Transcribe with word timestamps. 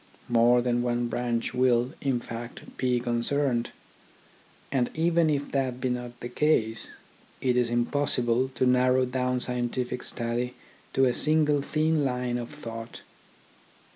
More 0.29 0.63
than 0.63 0.81
one 0.81 1.09
branch 1.09 1.53
will, 1.53 1.93
in 2.01 2.19
fact, 2.19 2.63
be 2.75 2.99
concerned; 2.99 3.69
and 4.71 4.89
even 4.95 5.29
if 5.29 5.51
that 5.51 5.79
be 5.79 5.89
not 5.89 6.19
the 6.21 6.27
case, 6.27 6.87
it 7.39 7.55
is 7.55 7.69
impossible 7.69 8.49
to 8.55 8.65
narrow 8.65 9.05
down 9.05 9.39
scientific 9.39 10.01
study 10.01 10.55
to 10.93 11.05
a 11.05 11.13
single 11.13 11.61
thin 11.61 12.03
line 12.03 12.39
of 12.39 12.49
thought. 12.49 13.03